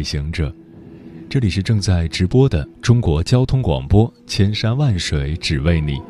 [0.00, 0.50] 旅行者，
[1.28, 6.00] 这里是正在直播的中国交通广播，千山万水只为你，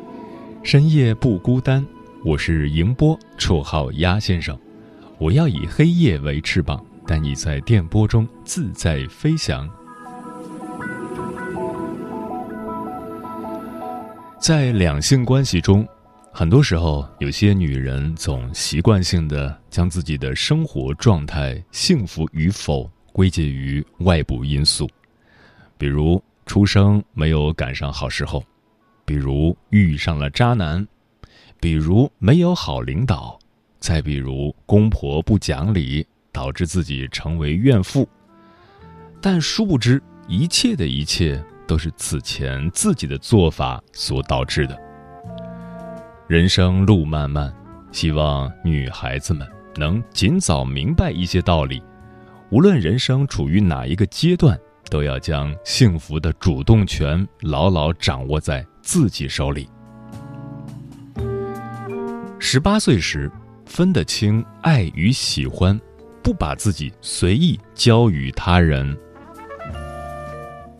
[0.63, 1.85] 深夜不孤单。
[2.23, 4.57] 我是迎波，绰号鸭先生。
[5.17, 9.69] 我要以黑夜为翅膀，带你在电波中自在飞翔。
[14.39, 15.85] 在两性关系中。
[16.33, 24.89] 很多时候，有些女人总习惯性的将自己的生活状态幸福与否归结于外部因素，
[25.77, 28.43] 比如出生没有赶上好时候，
[29.05, 30.85] 比如遇上了渣男，
[31.59, 33.37] 比如没有好领导，
[33.79, 38.07] 再比如公婆不讲理，导致自己成为怨妇。
[39.21, 44.79] 但殊不知，一切的一切都是此前自己的做法所导致的。
[46.27, 47.53] 人生路漫漫，
[47.91, 51.83] 希望女孩子们能尽早明白一些道理。
[52.51, 59.69] 无论人生处于哪一个阶段，都要将幸福的主动权牢牢掌握在自己手里。
[62.37, 63.31] 十八岁时，
[63.65, 65.79] 分得清爱与喜欢，
[66.21, 68.97] 不把自己随意交予他人。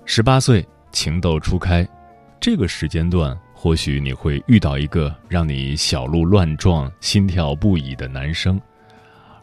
[0.04, 1.88] 十八岁，情窦初开，
[2.38, 3.38] 这个时间段。
[3.54, 8.60] 或许你会遇到一个让你小鹿乱撞、心跳不已的男生，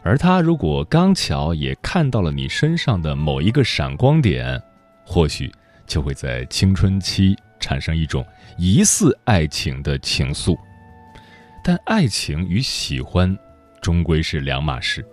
[0.03, 4.61] 而他如果刚巧也看到了你身上的某一个闪光点，
[5.05, 5.51] 或许
[5.85, 8.25] 就会在青春期产生一种
[8.57, 10.57] 疑似爱情的情愫。
[11.63, 13.37] 但爱情与喜欢
[13.81, 15.05] 终归是两码事。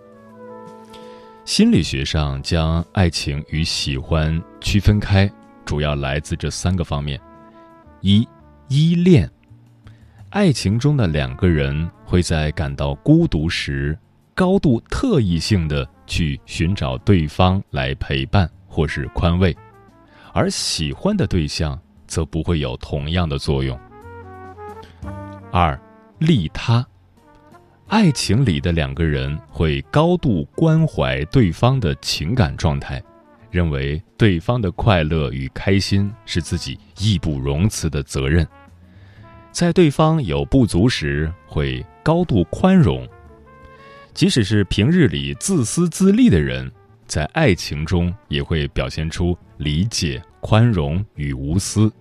[1.44, 5.30] 心理学上将爱情与喜欢区分开，
[5.64, 7.20] 主要来自这三个方面：
[8.00, 8.26] 一。
[8.68, 9.30] 依恋，
[10.30, 13.96] 爱情中的两个人会在感到孤独时，
[14.36, 19.56] 高度特异性的去寻找对方来陪伴或是宽慰，
[20.34, 23.80] 而喜欢的对象则不会有同样的作用。
[25.50, 25.80] 二，
[26.18, 26.86] 利他，
[27.86, 33.02] 爱情里的两个人会高度关怀对方的情感状态，
[33.50, 38.46] 认为对方的快乐与开心是自己义不容辞的责任。
[39.50, 43.06] 在对方有不足时，会高度宽容；
[44.16, 46.72] 即使是平日里自私自利的人，
[47.06, 51.92] 在爱情中也会表现出理解、宽容与无私。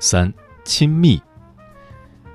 [0.00, 0.32] 三、
[0.64, 1.20] 亲密。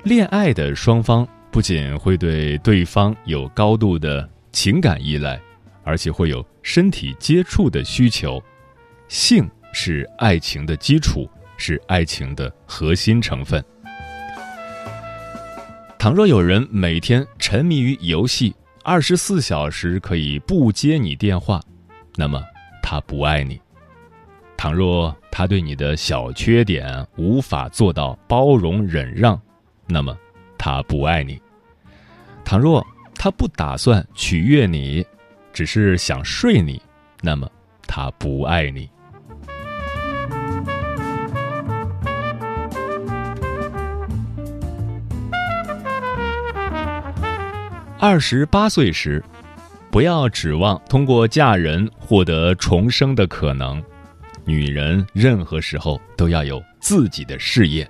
[0.03, 5.41] 恋爱的双方不仅会对对方有高度的情感依赖，
[5.83, 8.39] 而且会有身体接触的需求。
[9.07, 11.27] 性是爱情的基础。
[11.59, 13.65] 是爱情的核心成分。
[16.07, 21.61] 倘若有人每天沉迷于游戏，二十四小时可以不接你电话，
[22.15, 22.41] 那么
[22.81, 23.57] 他不爱你；
[24.55, 29.37] 倘若他对你的小缺点无法做到包容忍让，
[29.85, 30.17] 那么
[30.57, 31.35] 他不爱你；
[32.45, 32.81] 倘若
[33.13, 35.05] 他不打算取悦你，
[35.51, 36.81] 只是想睡你，
[37.21, 37.51] 那么
[37.85, 38.89] 他不爱你。
[47.99, 49.23] 二十八岁时，
[49.89, 53.83] 不要指望通过嫁人获得重生的可能。
[54.45, 57.89] 女人任何时候都要有自己的事业。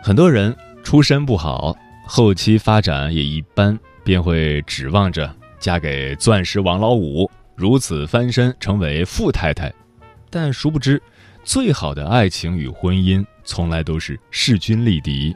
[0.00, 1.76] 很多人出身不好，
[2.06, 9.74] 后期发展也一般，便会指望着嫁给钻石王老五，如此翻身成为富太太。
[10.30, 11.02] 但殊不知，
[11.42, 15.34] 最好的爱情与婚姻从来都是势均力敌。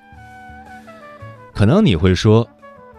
[1.55, 2.49] 可能你会说，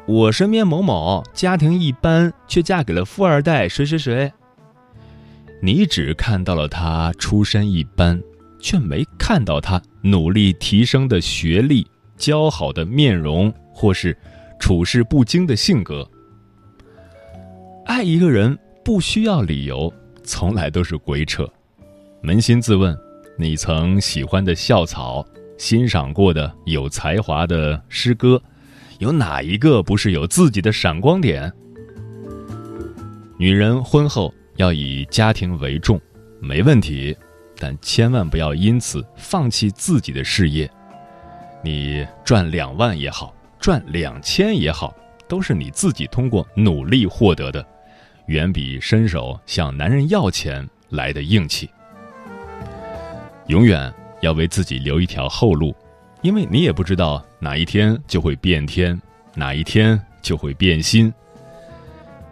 [0.06, 4.32] 我身边某某家庭一般，却嫁给了富二代谁谁谁。
[5.62, 8.22] 你只看到了他出身一般，
[8.60, 14.18] 却没看到他努力提升的学历、姣好的面容，或是
[14.60, 16.06] 处事不惊的性格。
[17.86, 19.92] 爱一个人不需要理由，
[20.24, 21.50] 从来都是鬼扯。
[22.22, 22.98] 扪心自问，
[23.38, 25.26] 你曾喜欢的校草。
[25.58, 28.42] 欣赏过的有才华的诗歌，
[29.04, 31.52] 有哪一个不是有自己的闪光点？
[33.38, 36.00] 女人婚后要以家庭为重，
[36.40, 37.14] 没问题，
[37.58, 40.72] 但千万不要因此放弃自己的事业。
[41.62, 44.96] 你赚两万也好，赚两千也好，
[45.28, 47.66] 都是你自己通过努力获得的，
[48.28, 51.70] 远比伸手向男人要钱来的硬气。
[53.48, 55.76] 永远要为自己留一条后路，
[56.22, 59.00] 因为你也不知道哪一天就会变天，
[59.36, 61.14] 哪一天就会变心。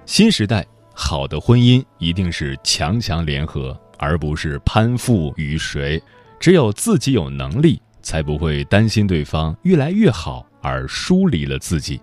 [0.05, 6.01] 新时代好的婚姻一定是强强联合，而不是攀附于谁。
[6.39, 11.99] 只有自己有能力，才不会担心对方越来越好而疏离了自己。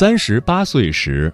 [0.00, 1.30] 三十八岁时，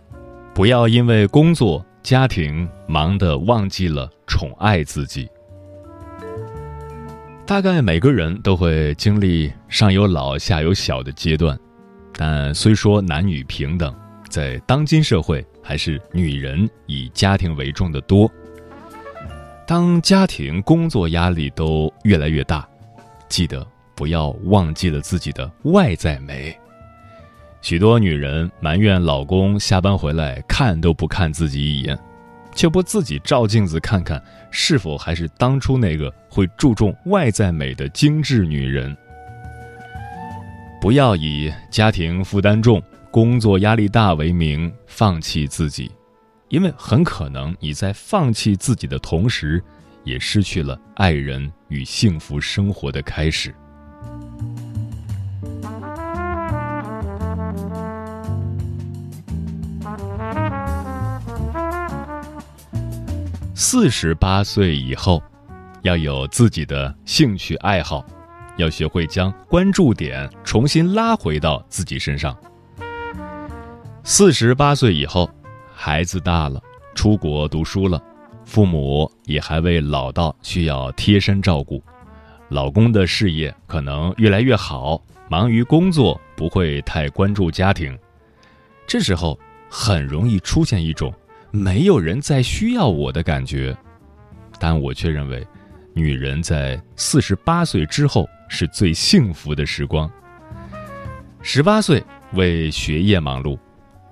[0.52, 5.30] 不要因为工作、家庭忙得忘记了宠爱自己。
[7.46, 11.56] 大概每个人都会经历上有老下有小的阶段，
[12.12, 13.94] 但虽说男女平等，
[14.28, 18.28] 在当今社会，还是女人以家庭为重的多。
[19.64, 22.68] 当家庭、工作压力都越来越大，
[23.28, 23.64] 记得
[23.94, 26.58] 不要忘记了自己的外在美。
[27.68, 31.98] 许多女人埋怨老公下班回来看都不看自己一眼，
[32.54, 34.22] 却不自己照镜子看看，
[34.52, 38.96] 是否还是当初那个会注重外在美的精致女人。
[40.80, 42.80] 不要以家庭负担重、
[43.10, 45.90] 工作压力大为名放弃自己，
[46.48, 49.60] 因为很可能你在放弃自己的同时，
[50.04, 53.52] 也失去了爱人与幸福生活的开始。
[63.58, 65.22] 四十八岁以后，
[65.80, 68.04] 要有自己的兴趣爱好，
[68.58, 72.36] 要学会将关注点重新拉回到自己身上。
[74.04, 75.30] 四十八岁以后，
[75.74, 76.60] 孩子大了，
[76.94, 77.98] 出国读书了，
[78.44, 81.82] 父母也还未老到需要贴身照顾，
[82.50, 87.98] 老公的事业可能越来越好，忙于工作，不会太关注家庭，
[88.86, 89.38] 这时候
[89.70, 91.10] 很容易出现一种。
[91.50, 93.76] 没有人再需要我的感觉，
[94.58, 95.46] 但我却认为，
[95.94, 100.10] 女人在四十八岁之后是最幸福的时光。
[101.40, 103.58] 十八岁为学业忙碌，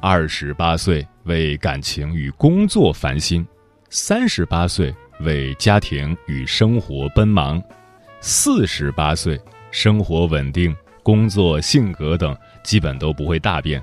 [0.00, 3.46] 二十八岁为感情与工作烦心，
[3.90, 7.62] 三十八岁为家庭与生活奔忙，
[8.20, 9.38] 四十八岁
[9.70, 13.82] 生活稳定，工作、性格等基本都不会大变。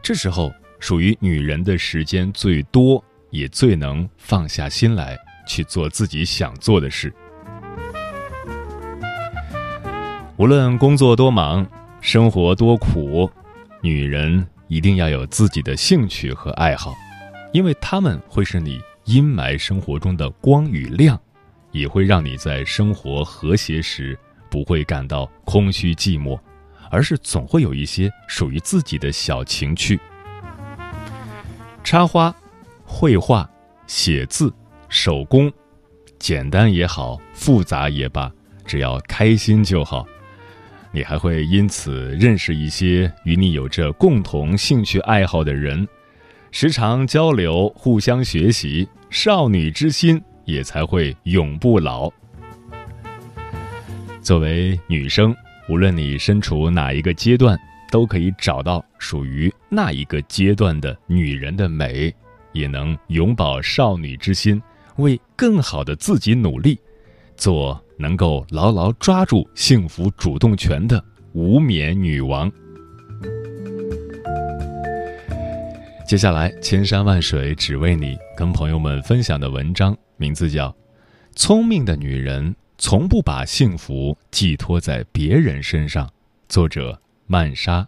[0.00, 0.52] 这时候。
[0.80, 5.16] 属于女人的时间最多，也最能放下心来
[5.46, 7.12] 去做自己想做的事。
[10.36, 11.66] 无论工作多忙，
[12.00, 13.28] 生活多苦，
[13.82, 16.94] 女人一定要有自己的兴趣和爱好，
[17.52, 21.20] 因为他们会是你阴霾生活中的光与亮，
[21.72, 24.16] 也会让你在生活和谐时
[24.48, 26.38] 不会感到空虚寂寞，
[26.88, 29.98] 而是总会有一些属于自己的小情趣。
[31.88, 32.34] 插花、
[32.84, 33.48] 绘画、
[33.86, 34.52] 写字、
[34.90, 35.50] 手工，
[36.18, 38.30] 简单也好，复杂也罢，
[38.66, 40.06] 只要开心就好。
[40.92, 45.88] 你还会因此认识一些与你有着共同兴趣爱好的人，
[46.50, 52.12] 时常交流，互相学习，少女之心也才会永不老。
[54.20, 55.34] 作为女生，
[55.70, 57.58] 无论你身处哪一个阶段。
[57.90, 62.14] 都可以找到属于那一个阶段的女人的美，
[62.52, 64.60] 也能永葆少女之心，
[64.96, 66.78] 为更好的自己努力，
[67.36, 71.02] 做能够牢牢抓住幸福主动权的
[71.32, 72.50] 无冕女王。
[76.06, 80.70] 接下来，千山万水只为你，跟朋友们分享的文章名字叫
[81.34, 86.06] 《聪明的女人从不把幸福寄托在别人身上》，
[86.48, 86.98] 作者。
[87.30, 87.86] 曼莎。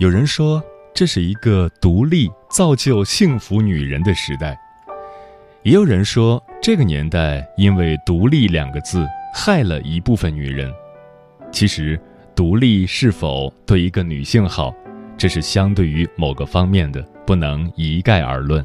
[0.00, 0.60] 有人说，
[0.92, 4.56] 这是一个独立造就幸福女人的时代；
[5.62, 10.74] 也有人说，这个年代因为“独立”两个字害了一部分女人。
[11.50, 11.98] 其实，
[12.34, 14.74] 独立是否对一个女性好，
[15.16, 18.64] 这是相对于某个方面的，不能一概而论。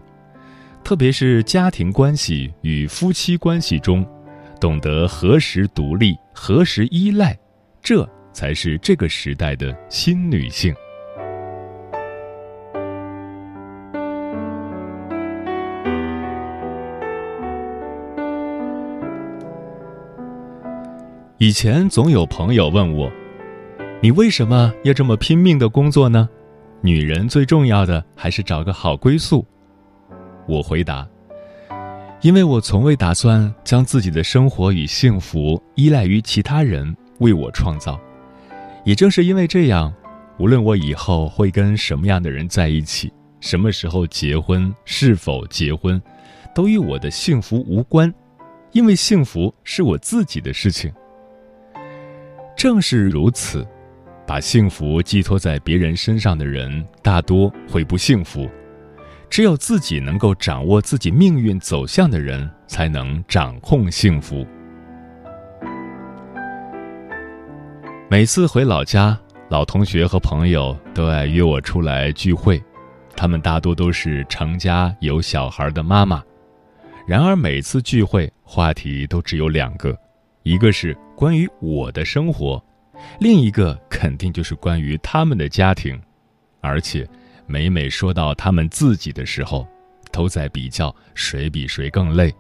[0.84, 4.06] 特别是家庭关系与夫妻关系中，
[4.60, 7.38] 懂得何时独立，何时依赖，
[7.82, 10.76] 这才是这个时代的新女性。
[21.42, 23.12] 以前总有朋友问我
[24.00, 26.30] ：“你为什么要这么拼命的工作呢？
[26.82, 29.44] 女人最重要的还是找个好归宿。”
[30.48, 31.10] 我回答
[32.22, 38.00] ：“因为我从未打算将自己的生活与幸福依赖于其他人为我创造。
[38.86, 39.92] 也正是因为这样，
[40.38, 46.00] 无论我以后会跟什么样的人在一起，什么时候结婚，是否结婚，
[46.54, 48.14] 都与我的幸福无关，
[48.74, 50.94] 因为幸福是我自己的事情。”
[52.62, 53.68] 正是如此，
[54.28, 58.48] 把幸福寄托在别人身上的人，大多会不幸福。
[59.32, 64.46] 只有自己能够掌握自己命运走向的人，才能掌控幸福。
[68.08, 72.64] 每次回老家，老同学和朋友都爱约我出来聚会，
[73.18, 76.24] 他们大多都是成家有小孩的妈妈。
[77.08, 79.98] 然而每次聚会，话题都只有两个。
[80.44, 82.64] 一个是关于我的生活，
[83.20, 86.02] 另一个肯定就是关于他们的家庭，
[86.62, 87.08] 而且
[87.46, 89.68] 每每说到他们自己的时候，
[90.12, 92.34] 都在比较谁比谁更累。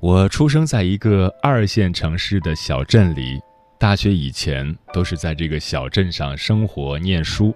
[0.00, 3.40] 我出生在一个二线城市的小镇里，
[3.78, 7.54] 大学以前都是在这个小镇上生活念书，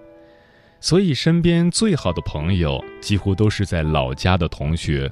[0.79, 5.11] 所以身边最好的朋友几乎都是在老家的同学。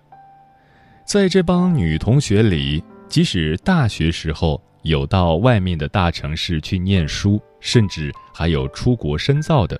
[1.06, 2.84] 在这帮女同学里。
[3.08, 9.80] 即使大学时候有到外面的大城市去念书，甚至还有出国深造的，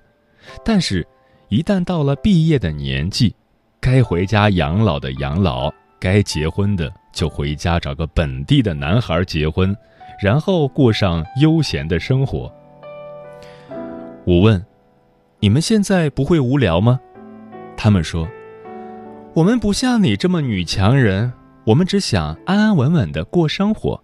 [0.64, 1.06] 但是，
[1.48, 3.34] 一旦到了毕业的年纪，
[3.80, 9.76] 该回家养老的养老，该结婚的就回家找个本地的男孩结婚，
[10.20, 12.50] 然后过上悠闲的生活。
[14.24, 14.64] 我问
[15.38, 16.98] ：“你们现在不会无聊吗？”
[17.76, 18.26] 他们说
[19.34, 21.32] ：“我们不像你这么女强人。”
[21.66, 24.00] 我们只想安安稳稳的过生活。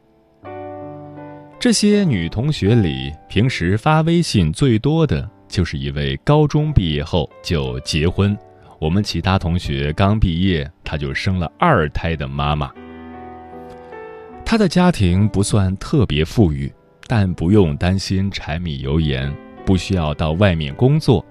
[1.61, 8.37] 这些女同学里，平时发微信最多的就是一位高中毕业后就结婚，
[8.81, 12.69] 我们其他同学刚毕业，她就生了二胎的妈妈。
[14.45, 16.69] 她的家庭不算特别富裕，
[17.07, 19.33] 但不用担心柴米油盐，
[19.65, 21.25] 不需要到外面工作，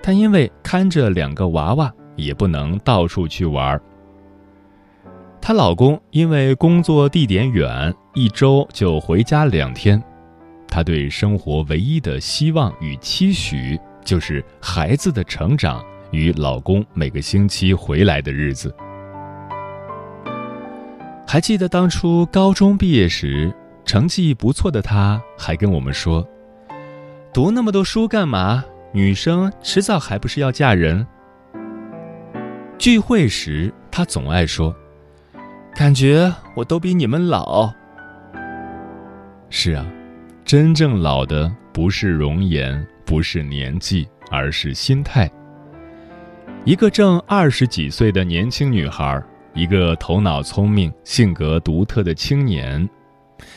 [0.00, 3.82] 但因为看着两个娃娃，也不能到处去玩儿。
[5.46, 10.02] 她老公因为工作地点远，一周就回家两天。
[10.66, 18.74] 她对生活唯一的希望与期许，就是孩子的成长与老公每个星期回来的日子。
[21.28, 26.26] 还记得当初高中毕业时，成绩不错的她，还跟我们说
[27.32, 28.64] ：“读那么多书干嘛？
[28.92, 31.06] 女生迟早还不是要嫁人。”
[32.76, 34.74] 聚会时，她总爱说。
[35.76, 37.70] 感觉我都比你们老。
[39.50, 39.86] 是啊，
[40.42, 45.30] 真正老的不是容颜，不是年纪，而是心态。
[46.64, 52.88] 一个正二十几岁的年轻女孩，一个头脑聪明、性格独特的青年，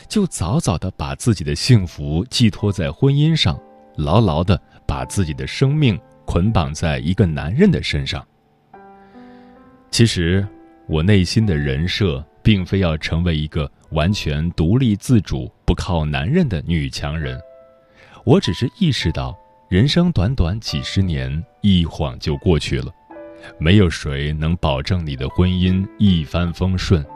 [0.06, 3.58] 就早早的把自己的幸福寄托在婚姻上，
[3.96, 8.22] 牢牢的把自己的生命捆绑在一个男人的身上。
[9.90, 10.46] 其实。
[10.90, 17.40] 我内心的人设，并非要成为一个完全独立自主、不靠男人的女强人。
[18.24, 22.92] 我只是意识到，人生短短几十年，一晃就过去了。
[23.56, 27.06] 没有谁能保证你的婚姻一帆风顺，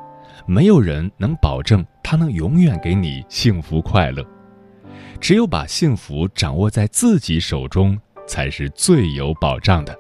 [0.47, 4.25] 没有人能保证他能永远给你幸福快乐。
[5.21, 9.99] 只有把幸福掌握在自己手中，才是最有保障的。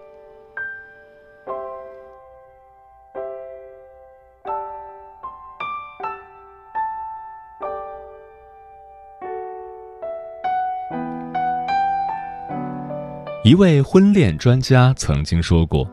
[13.44, 15.86] 一位婚恋专家曾经说过：“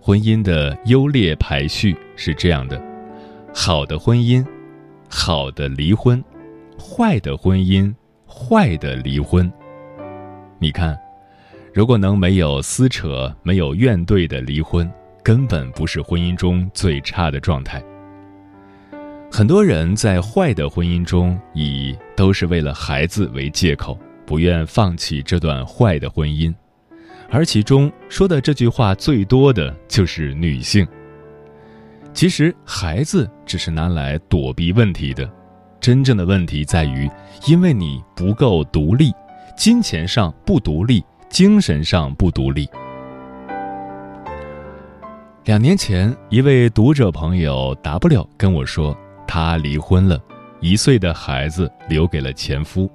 [0.00, 2.82] 婚姻的优劣排序是这样的，
[3.54, 4.42] 好的婚姻，
[5.06, 6.24] 好的离婚，
[6.80, 7.94] 坏的婚姻，
[8.26, 9.52] 坏的离婚。
[10.58, 10.98] 你看，
[11.74, 14.90] 如果能没有撕扯、没有怨怼的离婚，
[15.22, 17.84] 根本不是婚姻中最差的状态。
[19.30, 26.50] 很多人在坏的婚姻中，以都是为了孩子为借口，不愿放弃这段坏的婚姻，
[27.30, 30.86] 而其中说的这句话最多的就是女性。
[32.12, 35.28] 其实，孩子只是拿来躲避问题的，
[35.80, 37.10] 真正的问题在于，
[37.46, 39.12] 因为你不够独立，
[39.56, 42.68] 金钱上不独立，精神上不独立。
[45.44, 48.96] 两年前，一位读者朋友 W 跟我说。
[49.26, 50.22] 她离婚了，
[50.60, 52.88] 一岁的孩子留给了前夫。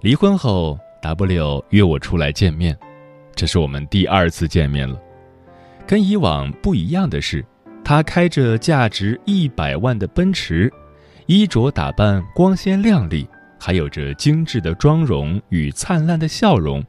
[0.00, 2.78] 离婚后，W 约我出来见面，
[3.34, 5.00] 这是我们第二次见面了。
[5.86, 7.44] 跟以往不一样的是，
[7.84, 10.72] 他开着价值一百万的奔驰，
[11.26, 16.82] 衣着打扮光鲜亮丽，还有着精致的妆容与灿烂的笑容。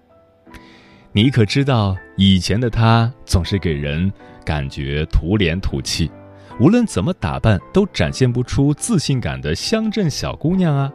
[1.11, 4.11] 你可知道，以前的他总是给人
[4.45, 6.11] 感觉土脸土气。
[6.59, 10.91] 无论怎么打扮，都展现不出自信感的乡镇小姑娘啊！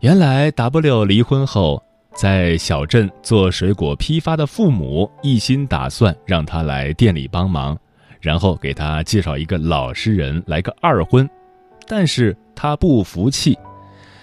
[0.00, 1.82] 原来 W 离婚后，
[2.16, 7.78] 在小镇做水果批发的父母一心打算让他来店里帮忙，
[8.20, 11.28] 然后给他介绍一个老实人来个二婚。
[11.86, 13.56] 但是他不服气，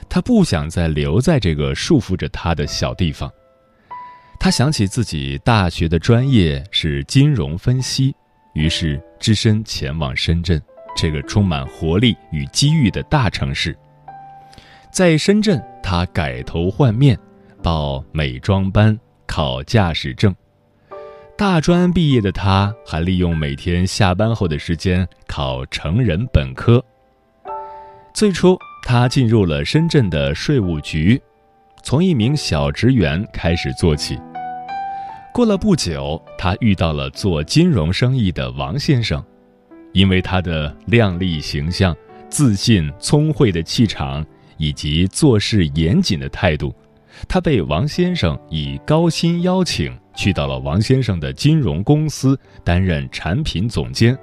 [0.10, 3.32] 他不想再留在这个束缚着他的小地方。
[4.40, 8.14] 他想起自己大学的专业是金融分析。
[8.54, 10.62] 于是，只身前往深圳
[10.96, 13.78] 这个充满活力与机遇的大城市。
[14.92, 17.18] 在深圳，他改头换面，
[17.64, 20.36] 报美妆班，考驾驶证。
[21.38, 26.84] 大专毕业的他，还利用每天下班后的时间考成人本科。
[28.14, 31.20] 最初，他进入了深圳的税务局，
[31.82, 34.20] 从一名小职员开始做起。
[35.34, 39.24] 过了不久，他遇到了做金融生意的王先生，
[39.94, 41.96] 因为他的靓丽形象、
[42.30, 44.24] 自信聪慧的气场
[44.58, 46.76] 以及做事严谨的态度，
[47.28, 54.18] 他被王先生以高薪邀请去到了王先生的金融公司担任产品总监。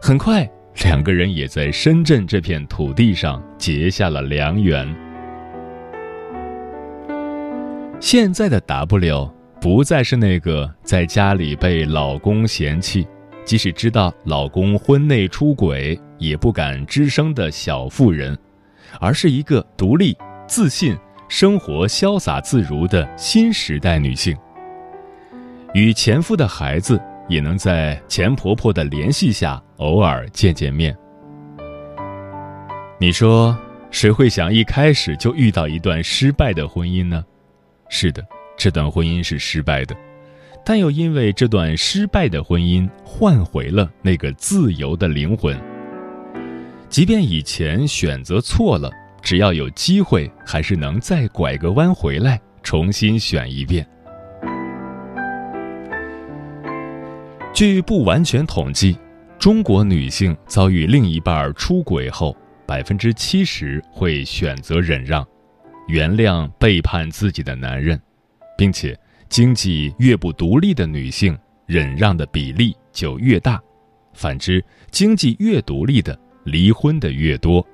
[0.00, 0.48] 很快，
[0.84, 4.86] 两个人也在深圳这片土地上结下了良缘。
[8.00, 9.32] 现在的 W。
[9.58, 13.08] 不再是那个在家里被老公嫌弃，
[13.44, 18.38] 即使知道老公婚内出轨也不敢吱声的小妇人，
[19.00, 20.96] 而是一个独立、自信、
[21.28, 24.36] 生活潇洒自如的新时代女性。
[25.74, 30.96] 与前夫的孩子也能在前婆婆的联系下偶尔见见面。
[32.98, 33.56] 你说，
[33.90, 37.24] 谁会想一开始就遇到一段失败的婚姻呢？
[37.88, 38.24] 是的。
[38.58, 39.94] 这段婚姻是失败的，
[40.64, 45.54] 但又因为这段失败的婚姻换回了那个自由的灵魂。
[46.88, 48.90] 即便以前选择错了，
[49.26, 53.84] 只要有机会，还是能再拐个弯回来，重新选一遍。
[57.52, 58.96] 据不完全统计，
[59.36, 65.26] 中国女性遭遇另一半出轨后，百分之七十会选择忍让，
[65.88, 68.00] 原谅背叛自己的男人。
[68.56, 68.96] 并且，
[69.28, 71.36] 经济越不独立的女性，
[71.66, 73.58] 忍让的比例就越大；
[74.14, 77.66] 反之，经济越独立的，离婚的越多。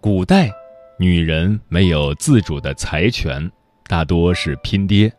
[0.00, 0.48] 古代，
[0.96, 3.50] 女人没有自主的财权，
[3.88, 5.12] 大多是拼爹。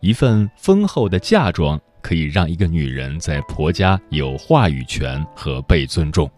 [0.00, 6.30] 一份丰厚的嫁妆可以让一个女人在婆家有话语权和被尊重。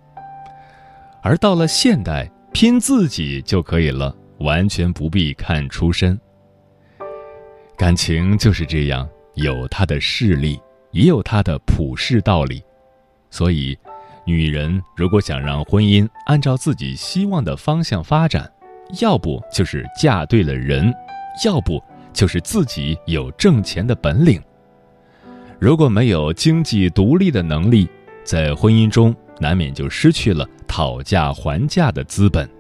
[1.23, 6.19] 而到了现代，拼自己就可以了，完全不必看出身。
[7.77, 12.61] 感情就是这样，有它的势力，也有它的普世道理。
[13.31, 13.79] 所以，
[14.27, 18.51] 女人如果想让婚姻按照自己希望的方向发展，
[19.01, 20.93] 要不就是嫁对了人，
[21.45, 21.83] 要不
[22.13, 24.43] 就是自己有挣钱的本领。
[25.59, 27.89] 如果没有经济独立的能力，
[28.25, 30.49] 在婚姻中难免就失去了。
[30.67, 32.51] 讨价还价的资本。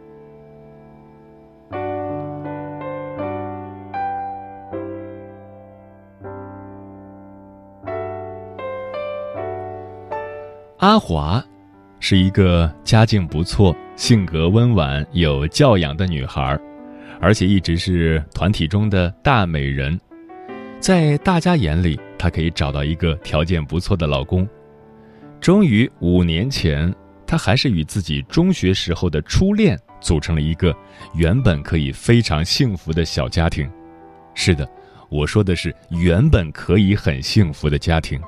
[10.78, 11.44] 阿华
[12.00, 16.58] 是一个家境不错、性格温婉、有教养的女孩，
[17.20, 19.98] 而且一直是团体中的大美人，
[20.80, 24.46] 在大家眼里，她可以找到一个条件不错的老公。
[25.40, 26.94] 终于，五年前。
[27.26, 30.76] 她还是与自己中学时候的初恋组成了一个
[31.14, 33.68] 原本可以非常幸福的小家庭。
[34.34, 34.68] 是的，
[35.08, 38.20] 我说的是原本可以很幸福的家庭。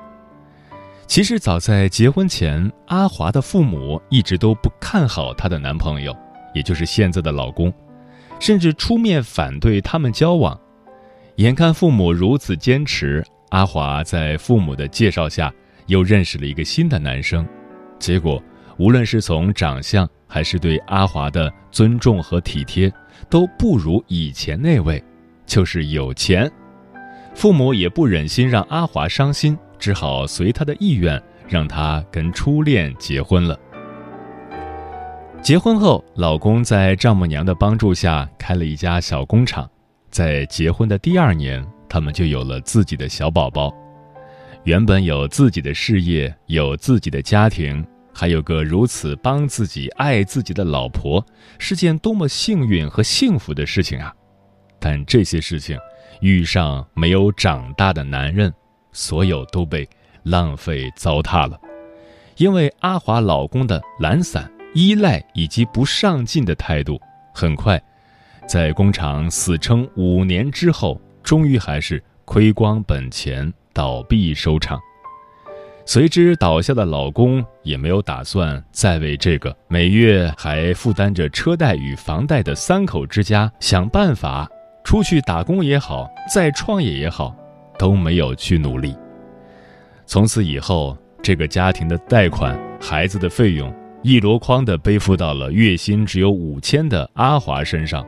[1.07, 6.15] 其实早在结婚前，阿华的父母一直都不看好她的男朋友，
[6.53, 7.73] 也就是现在的老公，
[8.39, 10.59] 甚至出面反对他们交往。
[11.37, 15.51] 眼看父母如此坚持，阿华在父母的介绍下
[15.85, 17.47] 又认识了一个新的男生，
[17.97, 18.43] 结果
[18.77, 22.91] 无论是从长相还是对阿华的尊重和体贴，
[23.29, 25.01] 都不如以前那位，
[25.45, 26.51] 就是有钱。
[27.33, 29.57] 父母也不忍心让阿华伤心。
[29.79, 33.57] 只好随他的意愿，让他跟初恋结婚了。
[35.41, 39.69] 结婚后，老公在丈母娘的帮助下开了一家小工厂。
[40.09, 43.73] 在结婚的第二年，他们就有了自己的小宝宝。
[44.63, 51.23] 原本有自己的事业，有自己的家庭，还有个如此帮自己、爱自己的老婆，
[51.59, 54.13] 是件多么幸运和幸福的事情啊！
[54.79, 55.77] 但这些事情，
[56.19, 58.51] 遇上没有长大的男人。
[58.97, 59.87] 所有都被
[60.23, 61.55] 浪费糟蹋了，
[62.37, 66.99] 因为阿华老公的懒散、依赖以及不上进的态度，
[67.31, 67.79] 很快，
[68.47, 74.79] 在工厂死撑五年之后，终于还是亏光本钱，倒闭收场。
[75.85, 84.49] 随之倒下的老公也没有打算再为这个每月还负担着车贷与房贷的三口之家想办法，
[84.83, 87.33] 出去打工也好，再创业也好。
[87.77, 88.95] 都没有去努力。
[90.05, 98.05] 从此以后，这个家庭的贷款、孩子的费用一箩筐的背负到了月薪只有五千的阿华身上。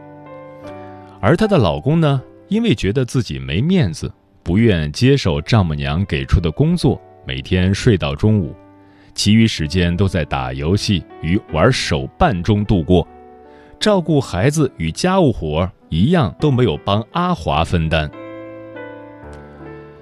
[1.19, 4.11] 而她的老公呢，因为觉得自己没面子，
[4.43, 8.55] 不愿接受丈母娘给出的工作，每天睡到中午，
[9.13, 13.05] 其余时间都在打游戏与玩手办中度过，
[13.77, 18.09] 照顾孩子与家务活一样都没有帮阿华分担。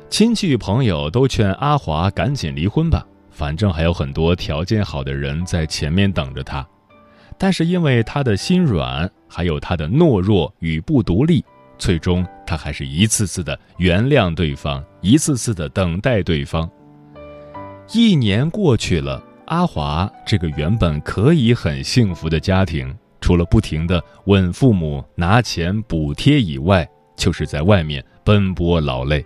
[0.10, 6.65] 亲戚朋友都劝阿华赶紧离婚吧，反正还有很多条件好的人在前面等着他。
[7.38, 11.43] 但是因为他的心软，还有他的懦弱与不独立，
[11.78, 16.67] 最终他还是一次次的原谅对方，一次次的等待对方。
[17.91, 22.91] 一年过去了，阿华这个原本可以很幸福的家庭，
[23.22, 29.24] 除了不停的问父母拿钱补贴以外，就是在外面奔波劳累。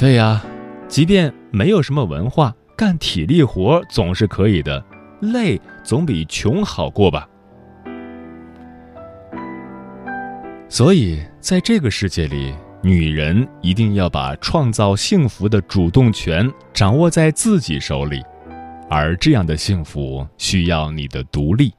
[0.00, 0.42] 对呀，
[0.88, 4.82] 即便没有什么文化，干体力活总是可以的，
[5.20, 7.28] 累总比穷好过吧。
[10.70, 18.22] 所以，在这个世界里，女人一定要把创造幸福的主动权掌握在自己手里，
[18.88, 21.74] 而这样的幸福需要你的独立，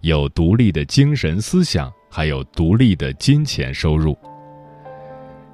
[0.00, 4.16] 有独立的精神思想，还有独立的金钱收入。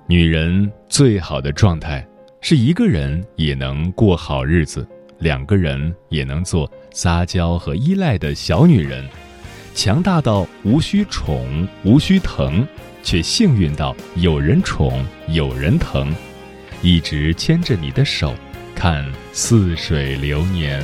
[0.07, 2.07] 女人最好的状态。
[2.43, 4.87] 是一个人也能过好日子，
[5.19, 9.07] 两个人也能做撒娇和依赖的小女人，
[9.75, 12.67] 强大到无需宠无需疼，
[13.03, 16.15] 却幸运到有人宠有人疼，
[16.83, 18.35] 一直牵着你的手，
[18.75, 20.83] 看似水流年。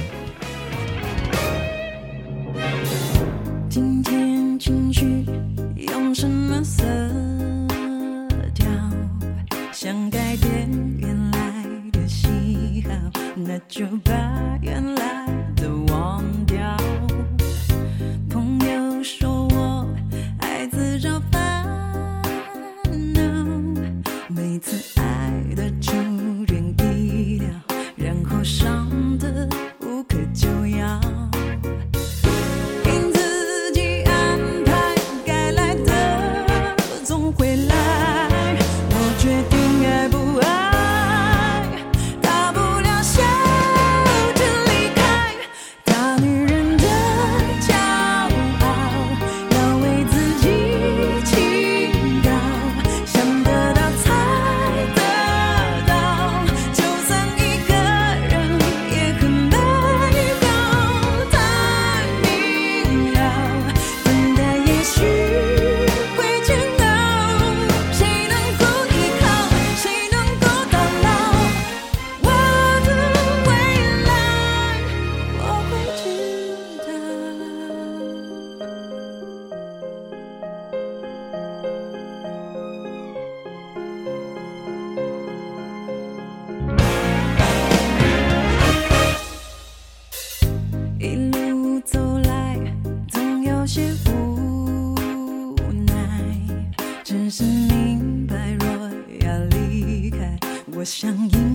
[100.99, 101.46] 想应